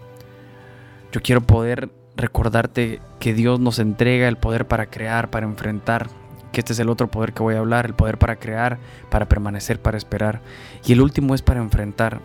Yo 1.13 1.21
quiero 1.23 1.43
poder 1.43 1.91
recordarte 2.17 3.01
que 3.21 3.35
Dios 3.35 3.61
nos 3.61 3.79
entrega 3.79 4.29
el 4.29 4.37
poder 4.37 4.67
para 4.67 4.87
crear, 4.87 5.31
para 5.31 5.47
enfrentar, 5.47 6.09
que 6.53 6.61
este 6.61 6.73
es 6.73 6.79
el 6.79 6.89
otro 6.89 7.09
poder 7.09 7.33
que 7.33 7.43
voy 7.43 7.55
a 7.55 7.59
hablar, 7.59 7.87
el 7.87 7.95
poder 7.95 8.19
para 8.19 8.37
crear, 8.37 8.79
para 9.11 9.29
permanecer, 9.29 9.81
para 9.81 9.99
esperar. 9.99 10.41
Y 10.87 10.93
el 10.93 11.03
último 11.03 11.35
es 11.35 11.43
para 11.43 11.61
enfrentar. 11.61 12.21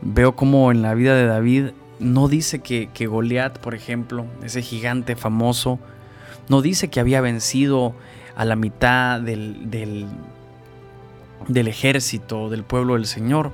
Veo 0.00 0.36
como 0.36 0.70
en 0.70 0.82
la 0.82 0.94
vida 0.94 1.14
de 1.14 1.26
David 1.26 1.70
no 1.98 2.28
dice 2.28 2.60
que, 2.60 2.88
que 2.92 3.06
Goliat, 3.06 3.58
por 3.58 3.74
ejemplo, 3.74 4.26
ese 4.42 4.62
gigante 4.62 5.16
famoso, 5.16 5.78
no 6.48 6.62
dice 6.62 6.88
que 6.88 7.00
había 7.00 7.20
vencido 7.20 7.94
a 8.36 8.44
la 8.44 8.56
mitad 8.56 9.20
del, 9.20 9.70
del, 9.70 10.08
ejército, 11.68 12.50
del 12.50 12.64
pueblo 12.64 12.94
del 12.94 13.06
Señor. 13.06 13.52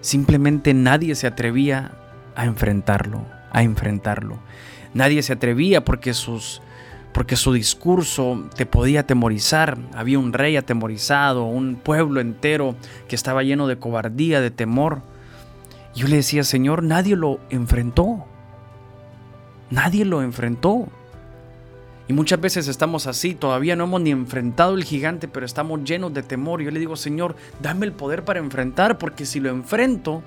Simplemente 0.00 0.74
nadie 0.74 1.14
se 1.14 1.26
atrevía 1.26 1.92
a 2.36 2.44
enfrentarlo 2.44 3.24
a 3.54 3.62
enfrentarlo. 3.62 4.36
Nadie 4.92 5.22
se 5.22 5.32
atrevía 5.32 5.82
porque 5.82 6.12
sus 6.12 6.60
porque 7.12 7.36
su 7.36 7.52
discurso 7.52 8.50
te 8.56 8.66
podía 8.66 9.00
atemorizar. 9.00 9.78
Había 9.94 10.18
un 10.18 10.32
rey 10.32 10.56
atemorizado, 10.56 11.44
un 11.44 11.76
pueblo 11.76 12.20
entero 12.20 12.74
que 13.06 13.14
estaba 13.14 13.44
lleno 13.44 13.68
de 13.68 13.78
cobardía, 13.78 14.40
de 14.40 14.50
temor. 14.50 15.00
Yo 15.94 16.08
le 16.08 16.16
decía, 16.16 16.44
Señor, 16.44 16.82
nadie 16.82 17.16
lo 17.16 17.40
enfrentó. 17.50 18.24
Nadie 19.70 20.04
lo 20.04 20.22
enfrentó. 20.22 20.88
Y 22.06 22.12
muchas 22.12 22.40
veces 22.40 22.68
estamos 22.68 23.06
así, 23.06 23.34
todavía 23.34 23.76
no 23.76 23.84
hemos 23.84 24.00
ni 24.02 24.10
enfrentado 24.10 24.74
el 24.74 24.84
gigante, 24.84 25.26
pero 25.26 25.46
estamos 25.46 25.84
llenos 25.84 26.12
de 26.12 26.22
temor. 26.22 26.60
Yo 26.60 26.70
le 26.70 26.78
digo, 26.78 26.96
Señor, 26.96 27.34
dame 27.62 27.86
el 27.86 27.92
poder 27.92 28.24
para 28.24 28.40
enfrentar, 28.40 28.98
porque 28.98 29.24
si 29.24 29.40
lo 29.40 29.48
enfrento, 29.48 30.22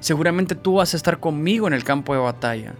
Seguramente 0.00 0.54
tú 0.54 0.74
vas 0.74 0.94
a 0.94 0.96
estar 0.96 1.18
conmigo 1.18 1.66
en 1.66 1.72
el 1.72 1.84
campo 1.84 2.12
de 2.12 2.20
batalla. 2.20 2.74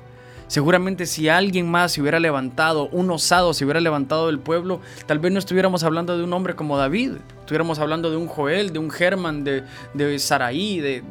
Seguramente 0.49 1.05
si 1.05 1.29
alguien 1.29 1.71
más 1.71 1.93
se 1.93 2.01
hubiera 2.01 2.19
levantado, 2.19 2.89
un 2.89 3.11
osado 3.11 3.53
se 3.53 3.65
hubiera 3.65 3.81
levantado 3.81 4.29
del 4.29 4.39
pueblo, 4.39 4.81
tal 5.05 5.19
vez 5.19 5.31
no 5.31 5.39
estuviéramos 5.39 5.85
hablando 5.85 6.17
de 6.17 6.25
un 6.25 6.33
hombre 6.33 6.57
como 6.57 6.79
David, 6.79 7.13
estuviéramos 7.41 7.79
hablando 7.79 8.11
de 8.11 8.17
un 8.17 8.27
Joel, 8.29 8.73
de 8.73 8.79
un 8.79 8.91
Germán, 8.91 9.45
de, 9.45 9.65
de 9.93 10.19
Saraí, 10.19 10.81
de, 10.81 11.03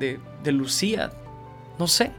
de, 0.43 0.51
Lucía, 0.51 1.11
no 1.77 1.87
sé. 1.87 2.11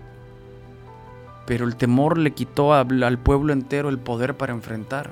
Pero 1.45 1.65
el 1.65 1.77
temor 1.77 2.19
le 2.19 2.33
quitó 2.33 2.73
al 2.75 3.19
pueblo 3.19 3.53
entero 3.53 3.89
el 3.89 3.99
poder 3.99 4.37
para 4.37 4.53
enfrentar. 4.53 5.11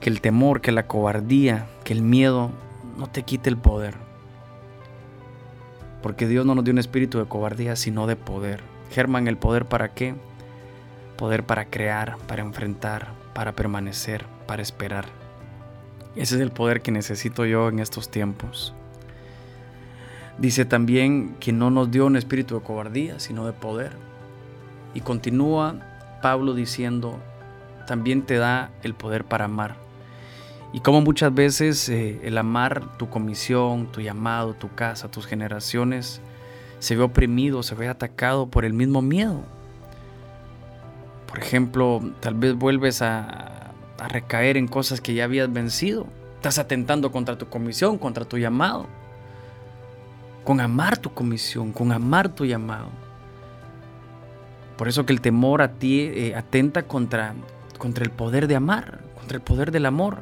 Que 0.00 0.08
el 0.08 0.22
temor, 0.22 0.62
que 0.62 0.72
la 0.72 0.86
cobardía, 0.86 1.66
que 1.84 1.92
el 1.92 2.00
miedo 2.00 2.50
no 2.96 3.08
te 3.08 3.22
quite 3.22 3.50
el 3.50 3.58
poder. 3.58 3.94
Porque 6.02 6.26
Dios 6.26 6.46
no 6.46 6.54
nos 6.54 6.64
dio 6.64 6.72
un 6.72 6.78
espíritu 6.78 7.18
de 7.18 7.26
cobardía, 7.26 7.76
sino 7.76 8.06
de 8.06 8.16
poder. 8.16 8.69
Germán, 8.90 9.28
¿el 9.28 9.36
poder 9.36 9.66
para 9.66 9.90
qué? 9.90 10.14
Poder 11.16 11.44
para 11.44 11.66
crear, 11.66 12.16
para 12.26 12.42
enfrentar, 12.42 13.08
para 13.34 13.52
permanecer, 13.52 14.24
para 14.46 14.62
esperar. 14.62 15.06
Ese 16.16 16.36
es 16.36 16.40
el 16.40 16.50
poder 16.50 16.82
que 16.82 16.90
necesito 16.90 17.44
yo 17.44 17.68
en 17.68 17.78
estos 17.78 18.10
tiempos. 18.10 18.74
Dice 20.38 20.64
también 20.64 21.36
que 21.38 21.52
no 21.52 21.70
nos 21.70 21.90
dio 21.90 22.06
un 22.06 22.16
espíritu 22.16 22.54
de 22.54 22.62
cobardía, 22.62 23.20
sino 23.20 23.46
de 23.46 23.52
poder. 23.52 23.92
Y 24.94 25.00
continúa 25.00 25.76
Pablo 26.22 26.54
diciendo, 26.54 27.18
también 27.86 28.22
te 28.22 28.36
da 28.36 28.70
el 28.82 28.94
poder 28.94 29.24
para 29.24 29.44
amar 29.44 29.90
y 30.72 30.80
como 30.80 31.00
muchas 31.00 31.34
veces 31.34 31.88
eh, 31.88 32.20
el 32.22 32.38
amar 32.38 32.96
tu 32.96 33.10
comisión, 33.10 33.90
tu 33.90 34.00
llamado, 34.00 34.54
tu 34.54 34.72
casa, 34.72 35.10
tus 35.10 35.26
generaciones, 35.26 36.20
se 36.80 36.96
ve 36.96 37.04
oprimido, 37.04 37.62
se 37.62 37.76
ve 37.76 37.88
atacado 37.88 38.48
por 38.48 38.64
el 38.64 38.72
mismo 38.72 39.02
miedo. 39.02 39.42
Por 41.28 41.38
ejemplo, 41.38 42.02
tal 42.18 42.34
vez 42.34 42.54
vuelves 42.54 43.02
a, 43.02 43.46
recaer 44.08 44.56
en 44.56 44.66
cosas 44.66 45.00
que 45.00 45.14
ya 45.14 45.24
habías 45.24 45.52
vencido. 45.52 46.06
Estás 46.36 46.58
atentando 46.58 47.12
contra 47.12 47.38
tu 47.38 47.48
comisión, 47.48 47.98
contra 47.98 48.24
tu 48.24 48.38
llamado. 48.38 48.86
Con 50.42 50.58
amar 50.58 50.98
tu 50.98 51.12
comisión, 51.12 51.70
con 51.70 51.92
amar 51.92 52.30
tu 52.30 52.44
llamado. 52.44 52.88
Por 54.76 54.88
eso 54.88 55.06
que 55.06 55.12
el 55.12 55.20
temor 55.20 55.62
a 55.62 55.74
ti 55.74 56.00
eh, 56.00 56.34
atenta 56.34 56.82
contra, 56.82 57.34
contra 57.78 58.02
el 58.02 58.10
poder 58.10 58.48
de 58.48 58.56
amar, 58.56 59.00
contra 59.14 59.36
el 59.36 59.42
poder 59.42 59.70
del 59.70 59.86
amor 59.86 60.18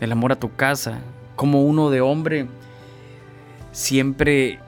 el 0.00 0.12
amor 0.12 0.32
a 0.32 0.36
tu 0.36 0.54
casa, 0.54 1.00
como 1.36 1.64
uno 1.64 1.90
de 1.90 2.00
hombre 2.00 2.46
siempre 3.72 4.60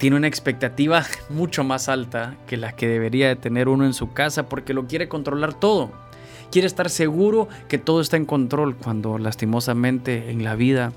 tiene 0.00 0.16
una 0.16 0.26
expectativa 0.26 1.04
mucho 1.28 1.62
más 1.62 1.88
alta 1.88 2.34
que 2.46 2.56
la 2.56 2.72
que 2.72 2.88
debería 2.88 3.28
de 3.28 3.36
tener 3.36 3.68
uno 3.68 3.84
en 3.84 3.92
su 3.92 4.12
casa 4.12 4.48
porque 4.48 4.74
lo 4.74 4.86
quiere 4.86 5.08
controlar 5.08 5.54
todo. 5.54 5.92
quiere 6.50 6.66
estar 6.66 6.88
seguro 6.88 7.48
que 7.68 7.78
todo 7.78 8.00
está 8.00 8.16
en 8.16 8.24
control 8.24 8.76
cuando 8.76 9.18
lastimosamente 9.18 10.30
en 10.30 10.42
la 10.42 10.56
vida 10.56 10.92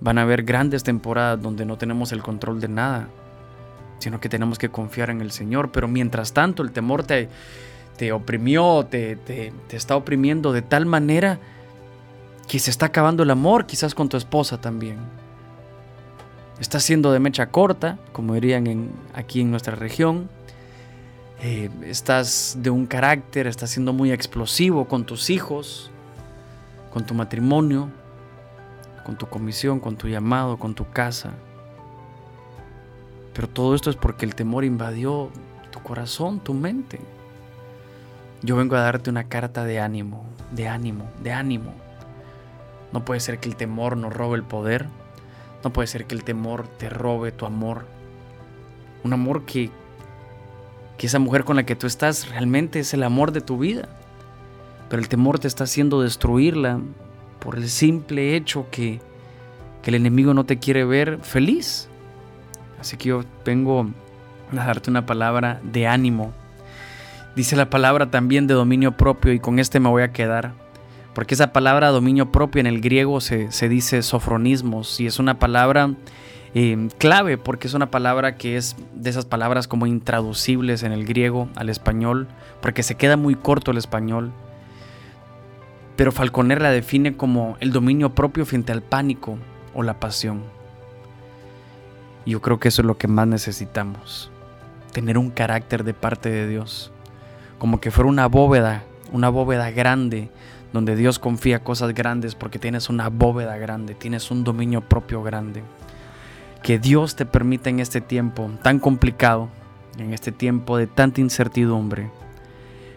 van 0.00 0.18
a 0.18 0.22
haber 0.22 0.42
grandes 0.42 0.82
temporadas 0.82 1.40
donde 1.40 1.66
no 1.66 1.76
tenemos 1.76 2.12
el 2.12 2.22
control 2.22 2.60
de 2.60 2.68
nada, 2.68 3.08
sino 3.98 4.20
que 4.20 4.30
tenemos 4.30 4.58
que 4.58 4.70
confiar 4.70 5.10
en 5.10 5.20
el 5.20 5.30
Señor. 5.30 5.70
Pero 5.70 5.86
mientras 5.86 6.32
tanto 6.32 6.62
el 6.62 6.72
temor 6.72 7.04
te, 7.04 7.28
te 7.96 8.10
oprimió, 8.10 8.86
te, 8.90 9.16
te, 9.16 9.52
te 9.68 9.76
está 9.76 9.96
oprimiendo 9.96 10.52
de 10.52 10.62
tal 10.62 10.86
manera 10.86 11.38
que 12.48 12.58
se 12.58 12.70
está 12.70 12.86
acabando 12.86 13.22
el 13.22 13.30
amor, 13.30 13.66
quizás 13.66 13.94
con 13.94 14.08
tu 14.08 14.16
esposa 14.16 14.60
también. 14.60 14.96
Estás 16.60 16.84
siendo 16.84 17.12
de 17.12 17.20
mecha 17.20 17.50
corta, 17.50 17.98
como 18.12 18.34
dirían 18.34 18.90
aquí 19.14 19.40
en 19.40 19.50
nuestra 19.50 19.74
región 19.74 20.28
eh, 21.46 21.68
estás 21.82 22.56
de 22.60 22.70
un 22.70 22.86
carácter, 22.86 23.46
estás 23.46 23.68
siendo 23.68 23.92
muy 23.92 24.12
explosivo 24.12 24.86
con 24.86 25.04
tus 25.04 25.28
hijos, 25.28 25.90
con 26.90 27.04
tu 27.04 27.12
matrimonio, 27.12 27.90
con 29.04 29.18
tu 29.18 29.26
comisión, 29.26 29.78
con 29.78 29.96
tu 29.96 30.08
llamado, 30.08 30.56
con 30.56 30.74
tu 30.74 30.88
casa. 30.90 31.32
Pero 33.34 33.46
todo 33.46 33.74
esto 33.74 33.90
es 33.90 33.96
porque 33.96 34.24
el 34.24 34.34
temor 34.34 34.64
invadió 34.64 35.28
tu 35.70 35.80
corazón, 35.80 36.40
tu 36.40 36.54
mente. 36.54 36.98
Yo 38.40 38.56
vengo 38.56 38.76
a 38.76 38.80
darte 38.80 39.10
una 39.10 39.24
carta 39.24 39.64
de 39.64 39.80
ánimo, 39.80 40.24
de 40.50 40.68
ánimo, 40.68 41.10
de 41.22 41.32
ánimo. 41.32 41.74
No 42.90 43.04
puede 43.04 43.20
ser 43.20 43.38
que 43.38 43.50
el 43.50 43.56
temor 43.56 43.98
nos 43.98 44.14
robe 44.14 44.36
el 44.36 44.44
poder. 44.44 44.86
No 45.64 45.72
puede 45.72 45.88
ser 45.88 46.04
que 46.04 46.14
el 46.14 46.24
temor 46.24 46.68
te 46.68 46.90
robe 46.90 47.32
tu 47.32 47.46
amor. 47.46 47.86
Un 49.02 49.14
amor 49.14 49.46
que, 49.46 49.70
que 50.98 51.06
esa 51.06 51.18
mujer 51.18 51.44
con 51.44 51.56
la 51.56 51.64
que 51.64 51.74
tú 51.74 51.86
estás 51.86 52.28
realmente 52.28 52.80
es 52.80 52.92
el 52.92 53.02
amor 53.02 53.32
de 53.32 53.40
tu 53.40 53.56
vida. 53.56 53.88
Pero 54.90 55.00
el 55.00 55.08
temor 55.08 55.38
te 55.38 55.48
está 55.48 55.64
haciendo 55.64 56.02
destruirla 56.02 56.80
por 57.40 57.56
el 57.56 57.70
simple 57.70 58.36
hecho 58.36 58.66
que, 58.70 59.00
que 59.82 59.90
el 59.90 59.94
enemigo 59.94 60.34
no 60.34 60.44
te 60.44 60.58
quiere 60.58 60.84
ver 60.84 61.18
feliz. 61.22 61.88
Así 62.78 62.98
que 62.98 63.08
yo 63.08 63.24
vengo 63.46 63.86
a 64.52 64.66
darte 64.66 64.90
una 64.90 65.06
palabra 65.06 65.60
de 65.62 65.86
ánimo. 65.86 66.34
Dice 67.34 67.56
la 67.56 67.70
palabra 67.70 68.10
también 68.10 68.46
de 68.46 68.54
dominio 68.54 68.92
propio 68.92 69.32
y 69.32 69.40
con 69.40 69.58
este 69.58 69.80
me 69.80 69.88
voy 69.88 70.02
a 70.02 70.12
quedar. 70.12 70.52
Porque 71.14 71.34
esa 71.34 71.52
palabra 71.52 71.90
dominio 71.90 72.32
propio 72.32 72.60
en 72.60 72.66
el 72.66 72.80
griego 72.80 73.20
se, 73.20 73.52
se 73.52 73.68
dice 73.68 74.02
sofronismos 74.02 75.00
y 75.00 75.06
es 75.06 75.18
una 75.18 75.38
palabra 75.38 75.90
Em, 76.56 76.88
clave 76.88 77.36
porque 77.36 77.66
es 77.66 77.74
una 77.74 77.90
palabra 77.90 78.36
que 78.36 78.56
es 78.56 78.76
de 78.94 79.10
esas 79.10 79.24
palabras 79.24 79.66
como 79.66 79.88
intraducibles 79.88 80.84
en 80.84 80.92
el 80.92 81.04
griego 81.04 81.48
al 81.56 81.68
español, 81.68 82.28
porque 82.62 82.84
se 82.84 82.94
queda 82.94 83.16
muy 83.16 83.34
corto 83.34 83.72
el 83.72 83.76
español. 83.76 84.30
Pero 85.96 86.12
Falconer 86.12 86.62
la 86.62 86.70
define 86.70 87.16
como 87.16 87.56
el 87.58 87.72
dominio 87.72 88.14
propio 88.14 88.46
frente 88.46 88.70
al 88.70 88.82
pánico 88.82 89.36
o 89.74 89.82
la 89.82 89.98
pasión. 89.98 90.42
Y 92.24 92.30
yo 92.30 92.40
creo 92.40 92.60
que 92.60 92.68
eso 92.68 92.82
es 92.82 92.86
lo 92.86 92.98
que 92.98 93.08
más 93.08 93.26
necesitamos, 93.26 94.30
tener 94.92 95.18
un 95.18 95.30
carácter 95.30 95.82
de 95.82 95.92
parte 95.92 96.30
de 96.30 96.46
Dios, 96.46 96.92
como 97.58 97.80
que 97.80 97.90
fuera 97.90 98.08
una 98.08 98.28
bóveda, 98.28 98.84
una 99.12 99.28
bóveda 99.28 99.72
grande, 99.72 100.30
donde 100.74 100.96
Dios 100.96 101.20
confía 101.20 101.60
cosas 101.60 101.94
grandes 101.94 102.34
porque 102.34 102.58
tienes 102.58 102.88
una 102.88 103.08
bóveda 103.08 103.56
grande, 103.56 103.94
tienes 103.94 104.32
un 104.32 104.42
dominio 104.42 104.80
propio 104.80 105.22
grande 105.22 105.62
que 106.64 106.80
Dios 106.80 107.14
te 107.14 107.26
permita 107.26 107.70
en 107.70 107.78
este 107.78 108.00
tiempo 108.00 108.50
tan 108.60 108.80
complicado, 108.80 109.50
en 109.98 110.12
este 110.12 110.32
tiempo 110.32 110.76
de 110.76 110.88
tanta 110.88 111.20
incertidumbre, 111.20 112.10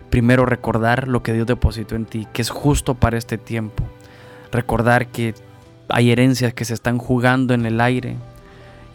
primero 0.09 0.47
recordar 0.47 1.07
lo 1.07 1.21
que 1.21 1.33
Dios 1.33 1.45
depositó 1.45 1.95
en 1.95 2.05
ti, 2.05 2.27
que 2.33 2.41
es 2.41 2.49
justo 2.49 2.95
para 2.95 3.17
este 3.17 3.37
tiempo. 3.37 3.83
Recordar 4.51 5.09
que 5.09 5.35
hay 5.87 6.09
herencias 6.09 6.55
que 6.55 6.65
se 6.65 6.73
están 6.73 6.97
jugando 6.97 7.53
en 7.53 7.67
el 7.67 7.79
aire 7.79 8.15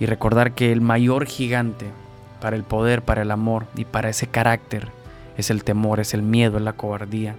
y 0.00 0.06
recordar 0.06 0.54
que 0.54 0.72
el 0.72 0.80
mayor 0.80 1.26
gigante 1.26 1.86
para 2.40 2.56
el 2.56 2.64
poder, 2.64 3.02
para 3.02 3.22
el 3.22 3.30
amor 3.30 3.66
y 3.76 3.84
para 3.84 4.08
ese 4.08 4.26
carácter 4.26 4.88
es 5.36 5.50
el 5.50 5.62
temor, 5.62 6.00
es 6.00 6.14
el 6.14 6.22
miedo, 6.22 6.56
es 6.56 6.64
la 6.64 6.72
cobardía. 6.72 7.36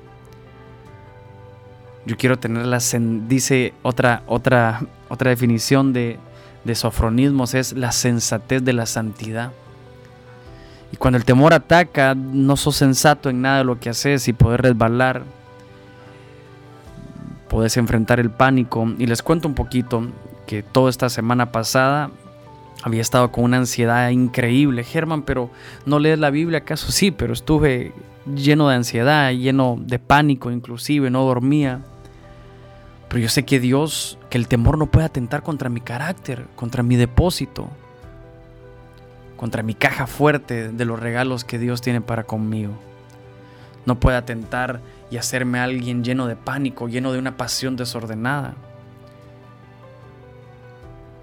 Yo 2.05 2.17
quiero 2.17 2.37
tener 2.37 2.65
la 2.65 2.79
dice 3.27 3.73
otra 3.81 4.23
otra 4.27 4.81
otra 5.09 5.29
definición 5.29 5.93
de 5.93 6.19
de 6.63 6.75
sofronismos 6.75 7.53
es 7.53 7.73
la 7.73 7.91
sensatez 7.91 8.63
de 8.63 8.73
la 8.73 8.85
santidad. 8.85 9.51
Y 10.91 10.97
cuando 10.97 11.17
el 11.17 11.25
temor 11.25 11.53
ataca, 11.53 12.15
no 12.15 12.55
sos 12.55 12.75
sensato 12.75 13.29
en 13.29 13.41
nada 13.41 13.59
de 13.59 13.63
lo 13.63 13.79
que 13.79 13.89
haces 13.89 14.27
y 14.27 14.33
poder 14.33 14.61
resbalar. 14.61 15.23
Podés 17.49 17.77
enfrentar 17.77 18.19
el 18.19 18.29
pánico. 18.29 18.87
Y 18.97 19.07
les 19.07 19.23
cuento 19.23 19.47
un 19.47 19.55
poquito 19.55 20.07
que 20.45 20.61
toda 20.61 20.89
esta 20.89 21.09
semana 21.09 21.51
pasada 21.51 22.11
había 22.83 23.01
estado 23.01 23.31
con 23.31 23.43
una 23.45 23.57
ansiedad 23.57 24.09
increíble. 24.09 24.83
Germán, 24.83 25.23
pero 25.23 25.49
¿no 25.85 25.99
lees 25.99 26.19
la 26.19 26.29
Biblia 26.29 26.59
acaso? 26.59 26.91
Sí, 26.91 27.11
pero 27.11 27.33
estuve 27.33 27.91
lleno 28.35 28.69
de 28.69 28.75
ansiedad, 28.75 29.31
lleno 29.31 29.77
de 29.79 29.99
pánico 29.99 30.51
inclusive, 30.51 31.09
no 31.09 31.23
dormía. 31.23 31.81
Pero 33.13 33.21
yo 33.21 33.29
sé 33.29 33.45
que 33.45 33.59
Dios, 33.59 34.17
que 34.31 34.39
el 34.39 34.47
temor 34.47 34.79
no 34.79 34.87
puede 34.87 35.05
atentar 35.05 35.43
contra 35.43 35.69
mi 35.69 35.81
carácter, 35.81 36.47
contra 36.55 36.81
mi 36.81 36.95
depósito, 36.95 37.69
contra 39.37 39.61
mi 39.61 39.75
caja 39.75 40.07
fuerte 40.07 40.69
de 40.69 40.85
los 40.85 40.99
regalos 40.99 41.43
que 41.43 41.59
Dios 41.59 41.81
tiene 41.81 42.01
para 42.01 42.23
conmigo. 42.23 42.73
No 43.85 43.99
puede 43.99 44.17
atentar 44.17 44.79
y 45.11 45.17
hacerme 45.17 45.59
alguien 45.59 46.03
lleno 46.03 46.25
de 46.25 46.35
pánico, 46.35 46.87
lleno 46.87 47.13
de 47.13 47.19
una 47.19 47.37
pasión 47.37 47.75
desordenada. 47.75 48.55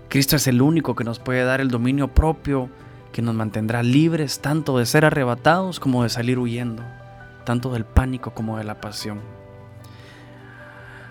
Cristo 0.09 0.37
es 0.37 0.47
el 0.47 0.63
único 0.63 0.95
que 0.95 1.03
nos 1.03 1.19
puede 1.19 1.43
dar 1.43 1.61
el 1.61 1.73
dominio 1.73 2.07
propio 2.07 2.71
que 3.11 3.21
nos 3.21 3.35
mantendrá 3.35 3.83
libres 3.83 4.39
tanto 4.39 4.79
de 4.79 4.87
ser 4.87 5.05
arrebatados 5.05 5.81
como 5.81 6.05
de 6.05 6.09
salir 6.09 6.39
huyendo, 6.39 6.85
tanto 7.45 7.73
del 7.73 7.85
pánico 7.85 8.31
como 8.31 8.59
de 8.59 8.63
la 8.63 8.81
pasión. 8.81 9.40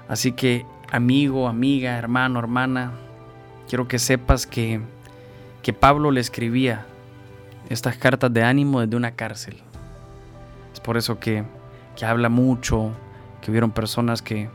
Así 0.09 0.31
que 0.31 0.65
amigo, 0.91 1.47
amiga, 1.47 1.95
hermano, 1.97 2.39
hermana, 2.39 2.91
quiero 3.69 3.87
que 3.87 3.99
sepas 3.99 4.47
que, 4.47 4.81
que 5.61 5.71
Pablo 5.71 6.09
le 6.09 6.19
escribía 6.19 6.85
estas 7.69 7.95
cartas 7.95 8.33
de 8.33 8.43
ánimo 8.43 8.81
desde 8.81 8.95
una 8.97 9.11
cárcel. 9.11 9.57
Es 10.73 10.79
por 10.79 10.97
eso 10.97 11.19
que, 11.19 11.43
que 11.95 12.05
habla 12.05 12.27
mucho, 12.27 12.91
que 13.39 13.51
hubieron 13.51 13.69
personas 13.69 14.23
que, 14.23 14.49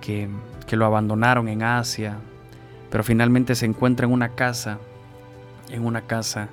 que, 0.00 0.28
que 0.66 0.76
lo 0.76 0.86
abandonaron 0.86 1.48
en 1.48 1.62
Asia, 1.62 2.16
pero 2.90 3.04
finalmente 3.04 3.54
se 3.54 3.66
encuentra 3.66 4.06
en 4.06 4.12
una 4.12 4.30
casa, 4.30 4.78
en 5.68 5.84
una 5.84 6.02
casa 6.02 6.48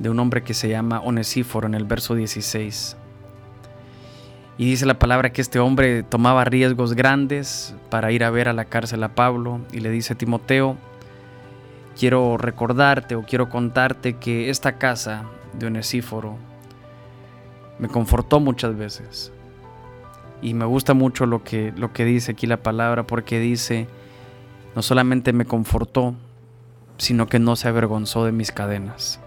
de 0.00 0.10
un 0.10 0.18
hombre 0.18 0.42
que 0.42 0.52
se 0.52 0.68
llama 0.68 1.00
Onesíforo 1.00 1.68
en 1.68 1.74
el 1.74 1.84
verso 1.84 2.16
16. 2.16 2.96
Y 4.58 4.64
dice 4.64 4.86
la 4.86 4.98
palabra 4.98 5.30
que 5.30 5.40
este 5.40 5.60
hombre 5.60 6.02
tomaba 6.02 6.44
riesgos 6.44 6.94
grandes 6.94 7.76
para 7.90 8.10
ir 8.10 8.24
a 8.24 8.30
ver 8.30 8.48
a 8.48 8.52
la 8.52 8.64
cárcel 8.64 9.04
a 9.04 9.14
Pablo 9.14 9.60
y 9.72 9.78
le 9.78 9.88
dice 9.88 10.16
Timoteo, 10.16 10.76
quiero 11.96 12.36
recordarte 12.36 13.14
o 13.14 13.22
quiero 13.22 13.48
contarte 13.48 14.14
que 14.14 14.50
esta 14.50 14.76
casa 14.76 15.26
de 15.56 15.66
Onesíforo 15.66 16.36
me 17.78 17.86
confortó 17.86 18.40
muchas 18.40 18.76
veces. 18.76 19.32
Y 20.42 20.54
me 20.54 20.64
gusta 20.64 20.92
mucho 20.92 21.24
lo 21.26 21.44
que, 21.44 21.72
lo 21.76 21.92
que 21.92 22.04
dice 22.04 22.32
aquí 22.32 22.48
la 22.48 22.56
palabra 22.56 23.04
porque 23.04 23.38
dice, 23.38 23.86
no 24.74 24.82
solamente 24.82 25.32
me 25.32 25.44
confortó, 25.44 26.16
sino 26.96 27.28
que 27.28 27.38
no 27.38 27.54
se 27.54 27.68
avergonzó 27.68 28.24
de 28.24 28.32
mis 28.32 28.50
cadenas. 28.50 29.20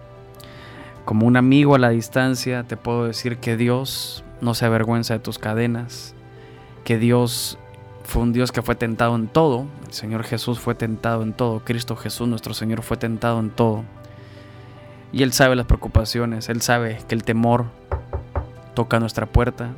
Como 1.06 1.26
un 1.26 1.38
amigo 1.38 1.74
a 1.74 1.78
la 1.78 1.88
distancia 1.88 2.64
te 2.64 2.76
puedo 2.76 3.06
decir 3.06 3.38
que 3.38 3.56
Dios 3.56 4.24
no 4.42 4.54
se 4.54 4.66
avergüenza 4.66 5.14
de 5.14 5.20
tus 5.20 5.38
cadenas, 5.38 6.14
que 6.84 6.98
Dios 6.98 7.58
fue 8.04 8.22
un 8.22 8.32
Dios 8.32 8.50
que 8.50 8.60
fue 8.60 8.74
tentado 8.74 9.14
en 9.14 9.28
todo, 9.28 9.66
el 9.86 9.92
Señor 9.92 10.24
Jesús 10.24 10.58
fue 10.58 10.74
tentado 10.74 11.22
en 11.22 11.32
todo, 11.32 11.60
Cristo 11.64 11.94
Jesús 11.94 12.26
nuestro 12.26 12.52
Señor 12.52 12.82
fue 12.82 12.96
tentado 12.96 13.38
en 13.38 13.50
todo. 13.50 13.84
Y 15.12 15.22
Él 15.22 15.32
sabe 15.32 15.54
las 15.54 15.66
preocupaciones, 15.66 16.48
Él 16.48 16.60
sabe 16.60 16.98
que 17.06 17.14
el 17.14 17.22
temor 17.22 17.66
toca 18.74 18.98
nuestra 18.98 19.26
puerta, 19.26 19.70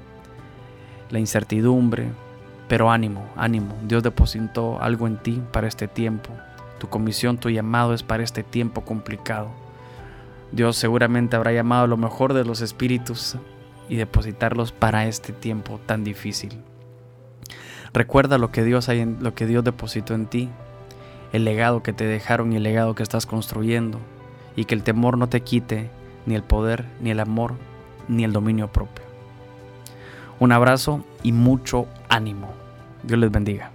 la 1.11 1.18
incertidumbre, 1.18 2.09
pero 2.66 2.90
ánimo, 2.90 3.29
ánimo, 3.37 3.77
Dios 3.83 4.03
depositó 4.03 4.81
algo 4.81 5.07
en 5.07 5.18
ti 5.18 5.42
para 5.53 5.68
este 5.68 5.88
tiempo. 5.88 6.31
Tu 6.79 6.88
comisión, 6.88 7.37
tu 7.37 7.50
llamado 7.50 7.92
es 7.92 8.03
para 8.03 8.24
este 8.24 8.42
tiempo 8.42 8.81
complicado. 8.81 9.50
Dios 10.53 10.77
seguramente 10.77 11.37
habrá 11.37 11.53
llamado 11.53 11.87
lo 11.87 11.98
mejor 11.98 12.33
de 12.33 12.44
los 12.44 12.62
espíritus 12.62 13.37
y 13.88 13.97
depositarlos 13.97 14.73
para 14.73 15.07
este 15.07 15.33
tiempo 15.33 15.81
tan 15.87 16.05
difícil. 16.05 16.61
Recuerda 17.92 18.38
lo 18.38 18.51
que 18.51 18.64
Dios 18.64 18.88
hay 18.88 19.01
en, 19.01 19.18
lo 19.20 19.35
que 19.35 19.47
Dios 19.47 19.62
depositó 19.64 20.14
en 20.14 20.27
ti, 20.27 20.49
el 21.33 21.44
legado 21.44 21.83
que 21.83 21.92
te 21.92 22.05
dejaron 22.05 22.53
y 22.53 22.57
el 22.57 22.62
legado 22.62 22.94
que 22.94 23.03
estás 23.03 23.27
construyendo, 23.27 24.01
y 24.57 24.64
que 24.64 24.75
el 24.75 24.83
temor 24.83 25.18
no 25.18 25.29
te 25.29 25.42
quite 25.42 25.90
ni 26.27 26.35
el 26.35 26.42
poder, 26.42 26.85
ni 27.01 27.11
el 27.11 27.20
amor, 27.20 27.55
ni 28.09 28.25
el 28.25 28.33
dominio 28.33 28.73
propio. 28.73 29.05
Un 30.40 30.53
abrazo 30.53 31.05
y 31.23 31.33
mucho 31.33 31.87
ánimo. 32.09 32.53
Dios 33.03 33.18
les 33.18 33.31
bendiga. 33.31 33.70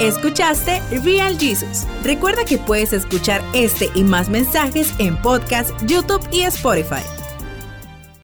Escuchaste 0.00 0.82
Real 1.04 1.38
Jesus. 1.38 1.86
Recuerda 2.02 2.44
que 2.44 2.58
puedes 2.58 2.92
escuchar 2.92 3.42
este 3.54 3.90
y 3.94 4.02
más 4.02 4.28
mensajes 4.28 4.92
en 4.98 5.16
podcast, 5.16 5.70
YouTube 5.86 6.26
y 6.32 6.40
Spotify. 6.42 7.23